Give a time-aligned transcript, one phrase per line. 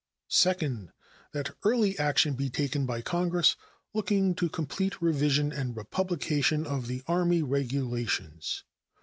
[0.29, 0.91] Second.
[1.31, 3.55] That early action be taken by Congress
[3.93, 8.63] looking to a complete revision and republication of the Army Regulations.